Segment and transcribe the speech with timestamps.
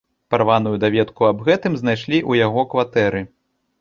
[0.33, 3.21] Парваную даведку аб гэтым знайшлі ў яго кватэры.